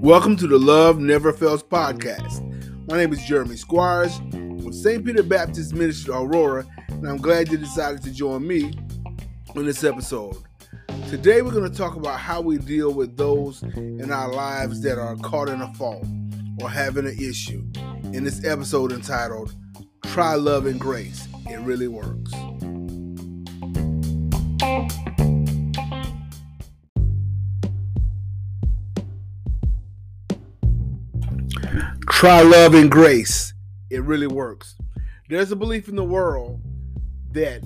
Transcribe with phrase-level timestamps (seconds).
[0.00, 2.40] Welcome to the Love Never Fails podcast.
[2.86, 5.04] My name is Jeremy Squires with St.
[5.04, 8.78] Peter Baptist Ministry Aurora, and I'm glad you decided to join me
[9.56, 10.36] on this episode.
[11.08, 14.98] Today, we're going to talk about how we deal with those in our lives that
[14.98, 16.06] are caught in a fault
[16.60, 17.64] or having an issue.
[18.12, 19.52] In this episode entitled,
[20.04, 22.32] Try Love and Grace, It Really Works.
[32.24, 33.52] Try love and grace.
[33.90, 34.76] It really works.
[35.28, 36.58] There's a belief in the world
[37.32, 37.62] that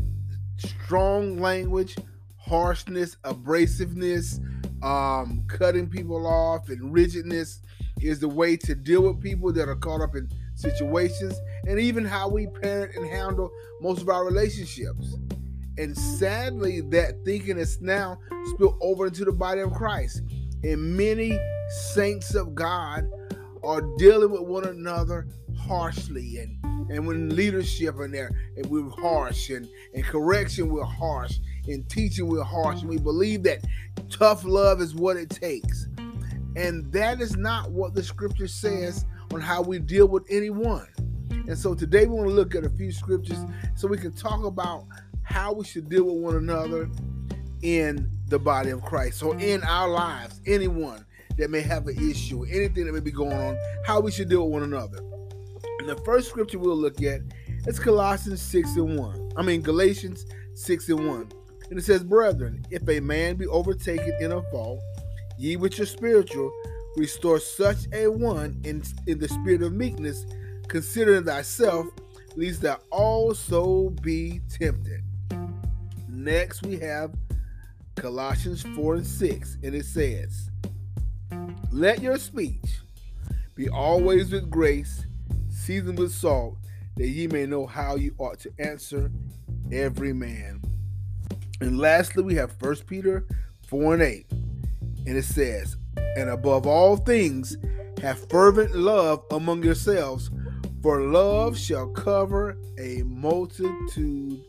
[0.57, 1.95] strong language,
[2.39, 4.41] harshness, abrasiveness,
[4.83, 7.61] um, cutting people off, and rigidness
[8.01, 11.37] is the way to deal with people that are caught up in situations,
[11.69, 15.15] and even how we parent and handle most of our relationships.
[15.77, 18.19] And sadly, that thinking is now
[18.55, 20.23] spilled over into the body of Christ.
[20.65, 21.39] And many
[21.93, 23.09] saints of God
[23.63, 25.27] are dealing with one another
[25.59, 26.57] harshly and
[26.91, 32.27] and when leadership in there and we're harsh and, and correction we're harsh and teaching
[32.27, 33.59] we're harsh and we believe that
[34.11, 35.89] tough love is what it takes.
[36.57, 40.89] And that is not what the scripture says on how we deal with anyone.
[41.31, 43.39] And so today we want to look at a few scriptures
[43.75, 44.87] so we can talk about
[45.23, 46.91] how we should deal with one another
[47.63, 51.05] in the body of christ so in our lives anyone
[51.39, 54.45] that may have an issue, anything that may be going on, how we should deal
[54.45, 54.99] with one another.
[55.79, 57.21] And the first scripture we'll look at
[57.67, 59.33] is Colossians 6 and 1.
[59.37, 61.33] I mean, Galatians 6 and 1.
[61.71, 64.81] And it says, Brethren, if a man be overtaken in a fault,
[65.39, 66.51] ye which are spiritual,
[66.97, 70.27] restore such a one in, in the spirit of meekness,
[70.67, 71.87] considering thyself,
[72.37, 75.03] lest thou also be tempted.
[76.09, 77.15] Next, we have
[77.95, 80.51] Colossians 4 and 6, and it says,
[81.71, 82.81] let your speech
[83.55, 85.05] be always with grace,
[85.51, 86.57] seasoned with salt,
[86.97, 89.11] that ye may know how you ought to answer
[89.71, 90.63] every man.
[91.61, 93.27] And lastly, we have 1 Peter
[93.67, 94.27] 4 and 8.
[95.07, 95.77] And it says,
[96.17, 97.57] And above all things,
[98.03, 100.31] have fervent love among yourselves,
[100.83, 104.41] for love shall cover a multitude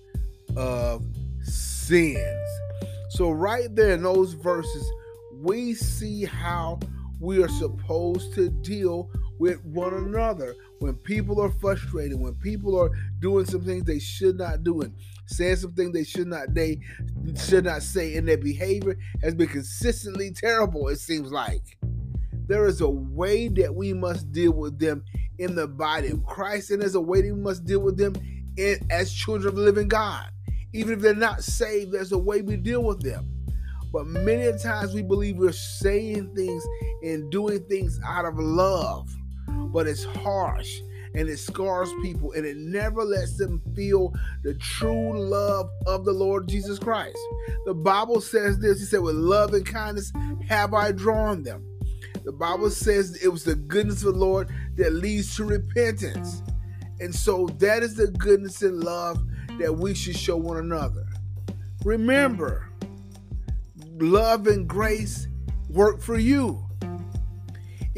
[0.55, 1.03] of
[1.41, 2.49] sins.
[3.09, 4.89] So, right there in those verses,
[5.41, 6.79] we see how
[7.19, 9.09] we are supposed to deal
[9.39, 10.55] with one another.
[10.79, 14.93] When people are frustrated, when people are doing some things they should not do and
[15.25, 16.79] saying some things they should not they
[17.35, 21.77] should not say, and their behavior has been consistently terrible, it seems like.
[22.47, 25.03] There is a way that we must deal with them
[25.37, 28.13] in the body of Christ, and there's a way that we must deal with them
[28.57, 30.25] in, as children of the living God.
[30.73, 33.29] Even if they're not saved, there's a way we deal with them.
[33.91, 36.63] But many times we believe we're saying things
[37.03, 39.09] and doing things out of love,
[39.71, 40.81] but it's harsh
[41.15, 46.11] and it scars people and it never lets them feel the true love of the
[46.11, 47.17] Lord Jesus Christ.
[47.65, 50.11] The Bible says this He said, With love and kindness
[50.47, 51.65] have I drawn them.
[52.23, 56.43] The Bible says it was the goodness of the Lord that leads to repentance.
[56.99, 59.23] And so that is the goodness and love
[59.57, 61.05] that we should show one another.
[61.85, 62.69] Remember,
[63.97, 65.27] love and grace
[65.69, 66.68] work for you.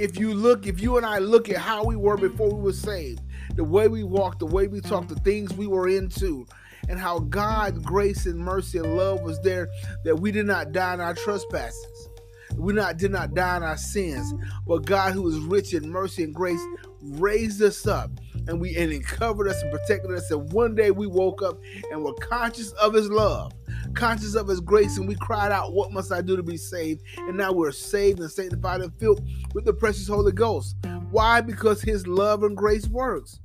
[0.01, 2.73] If you look, if you and I look at how we were before we were
[2.73, 3.21] saved,
[3.53, 6.47] the way we walked, the way we talked, the things we were into,
[6.89, 9.67] and how God's grace and mercy and love was there,
[10.03, 12.09] that we did not die in our trespasses.
[12.55, 14.33] We not did not die in our sins,
[14.65, 16.61] but God, who is rich in mercy and grace,
[16.99, 18.09] raised us up
[18.47, 20.31] and we and he covered us and protected us.
[20.31, 21.59] And one day we woke up
[21.91, 23.53] and were conscious of his love
[23.93, 27.01] conscious of his grace, and we cried out, What must I do to be saved?
[27.17, 29.21] And now we're saved and sanctified and filled
[29.53, 30.75] with the precious Holy Ghost.
[31.09, 31.41] Why?
[31.41, 33.39] Because his love and grace works.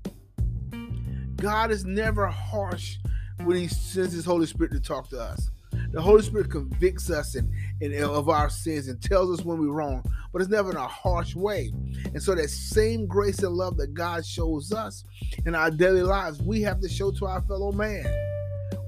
[1.36, 2.98] God is never harsh
[3.44, 5.50] when he sends his Holy Spirit to talk to us.
[5.92, 7.50] The Holy Spirit convicts us and,
[7.80, 10.86] and, of our sins and tells us when we're wrong, but it's never in a
[10.86, 11.72] harsh way.
[12.04, 15.04] And so that same grace and love that God shows us
[15.44, 18.25] in our daily lives, we have to show to our fellow man.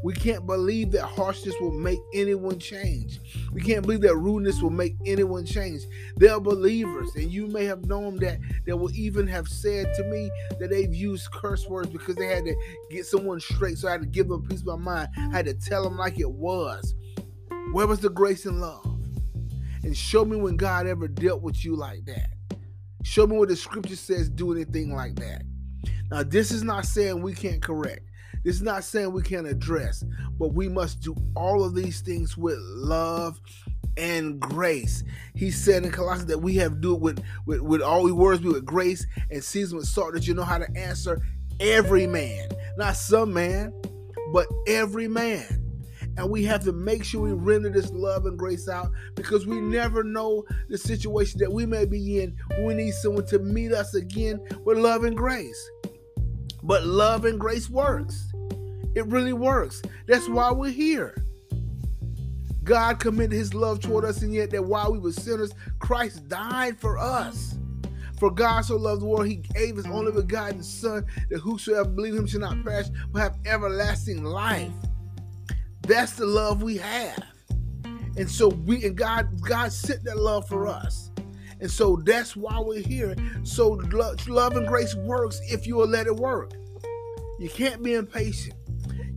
[0.02, 3.20] We can't believe that harshness will make anyone change.
[3.52, 5.82] We can't believe that rudeness will make anyone change.
[6.16, 10.30] They're believers, and you may have known that they will even have said to me
[10.60, 12.54] that they've used curse words because they had to
[12.90, 13.78] get someone straight.
[13.78, 15.08] So I had to give them piece of my mind.
[15.16, 16.94] I had to tell them like it was.
[17.72, 18.84] Where was the grace and love?
[19.82, 22.30] And show me when God ever dealt with you like that.
[23.02, 25.42] Show me what the scripture says do anything like that.
[26.10, 28.07] Now, this is not saying we can't correct.
[28.44, 30.04] This is not saying we can't address,
[30.38, 33.40] but we must do all of these things with love
[33.96, 35.02] and grace.
[35.34, 38.12] He said in Colossians that we have to do it with, with, with all we
[38.12, 41.20] words be with grace and season with salt that you know how to answer
[41.60, 42.48] every man.
[42.76, 43.72] Not some man,
[44.32, 45.64] but every man.
[46.16, 49.60] And we have to make sure we render this love and grace out because we
[49.60, 52.36] never know the situation that we may be in.
[52.64, 55.70] We need someone to meet us again with love and grace.
[56.64, 58.27] But love and grace works.
[58.98, 59.80] It really works.
[60.08, 61.22] That's why we're here.
[62.64, 66.80] God commended his love toward us, and yet that while we were sinners, Christ died
[66.80, 67.54] for us.
[68.18, 72.16] For God so loved the world, he gave his only begotten Son, that whosoever believe
[72.16, 74.72] him shall not perish, but have everlasting life.
[75.82, 77.22] That's the love we have.
[78.16, 81.12] And so we and God God sent that love for us.
[81.60, 83.14] And so that's why we're here.
[83.44, 83.80] So
[84.26, 86.52] love and grace works if you will let it work.
[87.38, 88.57] You can't be impatient.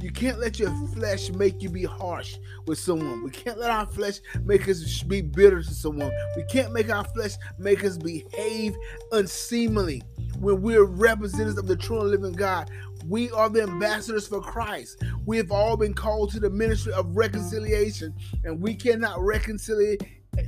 [0.02, 3.24] You can't let your flesh make you be harsh with someone.
[3.24, 6.12] We can't let our flesh make us be bitter to someone.
[6.36, 8.76] We can't make our flesh make us behave
[9.12, 10.02] unseemly
[10.40, 12.72] when we're representatives of the true and living God.
[13.06, 15.04] We are the ambassadors for Christ.
[15.26, 19.98] We have all been called to the ministry of reconciliation, and we cannot reconcile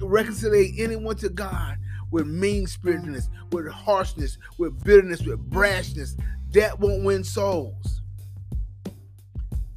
[0.01, 1.77] reconcile anyone to God
[2.09, 6.19] with mean spiritedness, with harshness, with bitterness, with brashness.
[6.53, 8.02] That won't win souls.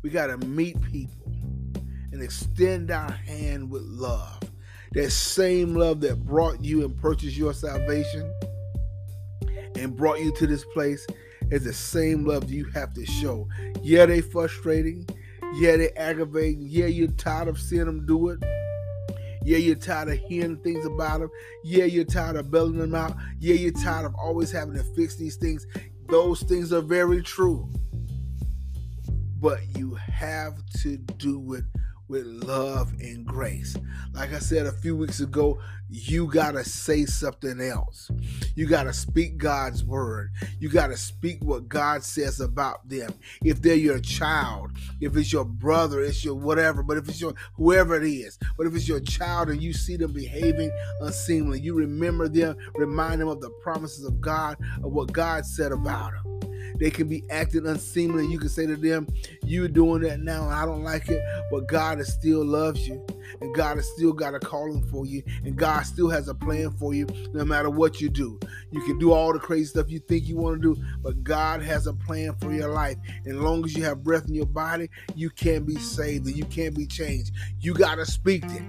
[0.06, 1.32] We got to meet people
[2.12, 4.41] and extend our hand with love.
[4.93, 8.32] That same love that brought you and purchased your salvation
[9.75, 11.05] and brought you to this place
[11.50, 13.49] is the same love you have to show.
[13.82, 15.08] Yeah, they frustrating.
[15.55, 16.61] Yeah, they aggravating.
[16.61, 18.38] Yeah, you're tired of seeing them do it.
[19.43, 21.31] Yeah, you're tired of hearing things about them.
[21.64, 23.17] Yeah, you're tired of bailing them out.
[23.41, 25.67] Yeah, you're tired of always having to fix these things.
[26.09, 27.69] Those things are very true.
[29.38, 31.65] But you have to do it
[32.09, 33.77] with love and grace.
[34.12, 38.11] Like I said a few weeks ago, you got to say something else.
[38.55, 40.31] You got to speak God's word.
[40.59, 43.12] You got to speak what God says about them.
[43.44, 47.35] If they're your child, if it's your brother, it's your whatever, but if it's your
[47.55, 51.75] whoever it is, but if it's your child and you see them behaving unseemly, you
[51.75, 56.36] remember them, remind them of the promises of God, of what God said about them.
[56.78, 58.26] They can be acting unseemly.
[58.26, 59.06] You can say to them,
[59.43, 63.05] You're doing that now, and I don't like it, but God is still loves you,
[63.40, 66.70] and God has still got a calling for you, and God still has a plan
[66.73, 68.38] for you no matter what you do.
[68.70, 71.62] You can do all the crazy stuff you think you want to do, but God
[71.62, 72.96] has a plan for your life.
[73.25, 76.37] And as long as you have breath in your body, you can be saved and
[76.37, 77.32] you can be changed.
[77.61, 78.62] You got to speak it.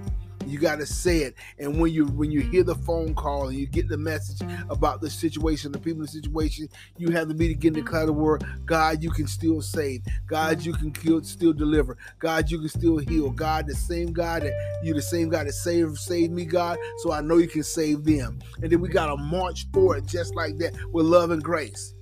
[0.48, 1.34] You got to say it.
[1.58, 5.00] And when you when you hear the phone call and you get the message about
[5.00, 8.08] the situation, the people in the situation, you have to be again declare the cloud
[8.08, 8.44] of word.
[8.66, 10.02] God, you can still save.
[10.26, 11.96] God, you can kill, still deliver.
[12.18, 13.30] God, you can still heal.
[13.30, 16.78] God, the same God that you the same God that saved saved me, God.
[16.98, 18.40] So I know you can save them.
[18.62, 21.94] And then we got to march forward just like that with love and grace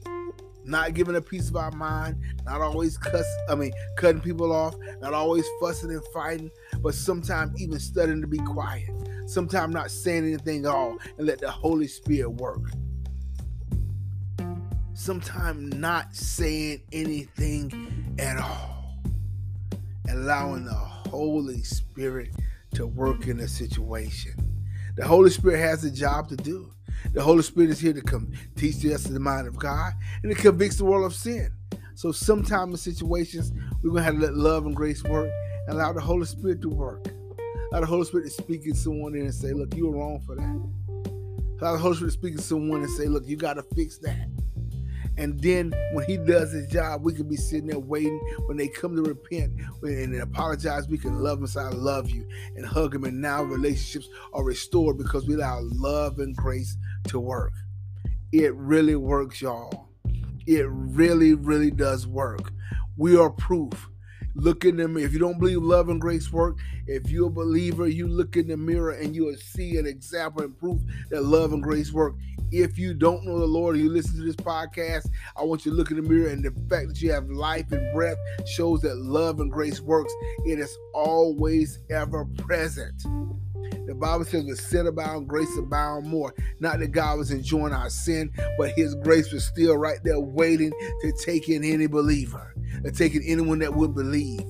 [0.67, 4.75] not giving a piece of our mind, not always cuss, I mean, cutting people off,
[5.01, 8.91] not always fussing and fighting, but sometimes even studying to be quiet.
[9.27, 12.71] Sometimes not saying anything at all and let the Holy Spirit work.
[14.95, 18.95] Sometimes not saying anything at all.
[20.11, 22.31] Allowing the Holy Spirit
[22.75, 24.56] to work in a situation.
[24.97, 26.73] The Holy Spirit has a job to do.
[27.13, 30.39] The Holy Spirit is here to come teach us the mind of God and it
[30.39, 31.53] convicts the world of sin.
[31.95, 35.31] So sometimes in situations, we're to have to let love and grace work
[35.67, 37.07] and allow the Holy Spirit to work.
[37.71, 40.21] Allow the Holy Spirit to speak to someone in and say, look, you were wrong
[40.27, 41.61] for that.
[41.61, 43.99] Allow the Holy Spirit to speak to someone and say, look, you got to fix
[43.99, 44.26] that.
[45.19, 48.21] And then when he does his job, we can be sitting there waiting.
[48.47, 52.27] When they come to repent and apologize, we can love them say, I love you,
[52.55, 53.05] and hug them.
[53.05, 56.77] And now relationships are restored because we allow love and grace
[57.09, 57.53] to work.
[58.33, 59.89] It really works, y'all.
[60.47, 62.53] It really, really does work.
[62.97, 63.89] We are proof.
[64.37, 65.07] Look in the mirror.
[65.07, 68.49] If you don't believe love and grace work, if you're a believer, you look in
[68.49, 70.79] the mirror and you will see an example and proof
[71.11, 72.15] that love and grace work.
[72.53, 75.77] If you don't know the Lord you listen to this podcast, I want you to
[75.77, 78.97] look in the mirror and the fact that you have life and breath shows that
[78.99, 80.13] love and grace works.
[80.45, 83.03] It is always ever present.
[83.87, 86.35] The Bible says, with sin abound, grace abound more.
[86.59, 90.73] Not that God was enjoying our sin, but his grace was still right there waiting
[91.03, 92.53] to take in any believer,
[92.85, 94.41] to take in anyone that would believe.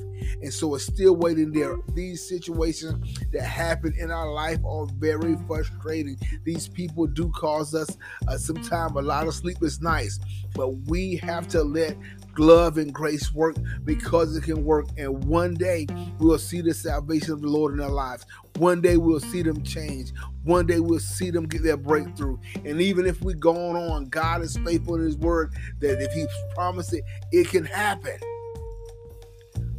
[0.42, 1.76] And so it's still waiting there.
[1.95, 6.18] These situations that happen in our life are very frustrating.
[6.45, 7.97] These people do cause us
[8.28, 10.18] uh, sometimes a lot of sleepless nights,
[10.54, 11.97] but we have to let
[12.38, 13.84] love and grace work mm.
[13.84, 14.86] because it can work.
[14.96, 15.86] And one day
[16.18, 18.24] we'll see the salvation of the Lord in their lives.
[18.56, 20.12] One day we'll see them change.
[20.44, 22.38] One day we'll see them get their breakthrough.
[22.64, 26.26] And even if we're going on, God is faithful in His word that if He's
[26.54, 28.18] promised it, it can happen.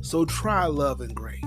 [0.02, 1.44] So try love and grace.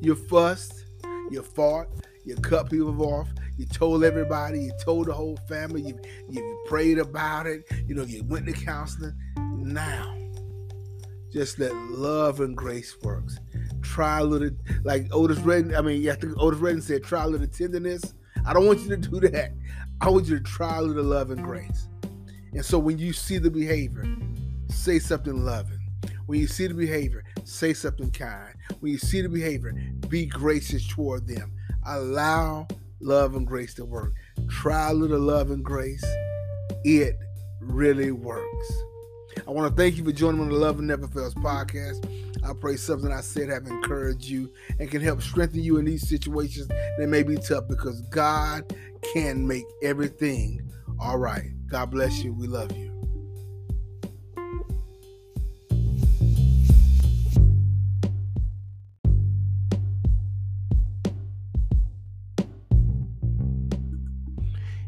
[0.00, 0.84] You fussed,
[1.30, 1.88] you fought,
[2.24, 5.98] you cut people off, you told everybody, you told the whole family, you,
[6.28, 9.14] you prayed about it, you know, you went to counseling.
[9.64, 10.14] Now,
[11.32, 13.38] just let love and grace works.
[13.80, 14.50] Try a little,
[14.84, 18.12] like Otis Redding, I mean, I think Otis Redding said, try a little tenderness.
[18.44, 19.52] I don't want you to do that.
[20.02, 21.88] I want you to try a little love and grace.
[22.52, 24.04] And so when you see the behavior,
[24.68, 25.80] say something loving.
[26.26, 28.54] When you see the behavior, say something kind.
[28.80, 29.72] When you see the behavior,
[30.08, 31.54] be gracious toward them.
[31.86, 32.68] Allow
[33.00, 34.12] love and grace to work.
[34.50, 36.04] Try a little love and grace.
[36.84, 37.18] It
[37.60, 38.82] really works.
[39.46, 42.06] I want to thank you for joining me on the Love and Never Fails podcast.
[42.44, 46.08] I pray something I said have encouraged you and can help strengthen you in these
[46.08, 48.74] situations that may be tough because God
[49.12, 51.50] can make everything all right.
[51.66, 52.32] God bless you.
[52.32, 52.90] We love you.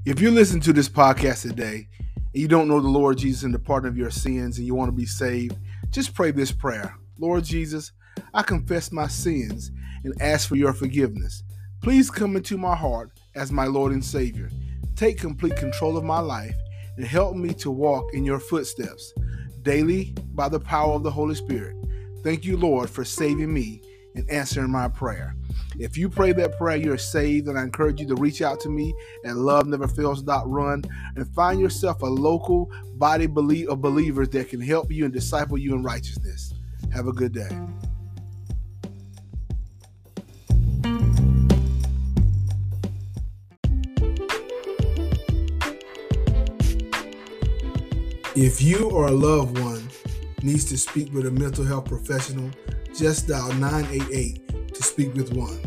[0.04, 1.88] If you listen to this podcast today
[2.36, 4.74] and you don't know the Lord Jesus and the pardon of your sins and you
[4.74, 5.56] want to be saved,
[5.88, 7.92] just pray this prayer Lord Jesus,
[8.34, 9.70] I confess my sins
[10.04, 11.44] and ask for your forgiveness.
[11.82, 14.50] Please come into my heart as my Lord and Savior.
[14.96, 16.54] Take complete control of my life
[16.98, 19.14] and help me to walk in your footsteps
[19.62, 21.74] daily by the power of the Holy Spirit.
[22.22, 23.80] Thank you, Lord, for saving me
[24.16, 25.36] and answering my prayer.
[25.78, 28.70] If you pray that prayer, you're saved, and I encourage you to reach out to
[28.70, 28.94] me
[29.24, 30.84] at loveneverfails.run
[31.16, 35.74] and find yourself a local body of believers that can help you and disciple you
[35.74, 36.54] in righteousness.
[36.92, 37.48] Have a good day.
[48.34, 49.88] If you or a loved one
[50.42, 52.50] needs to speak with a mental health professional,
[52.96, 55.60] just dial 988 to speak with one.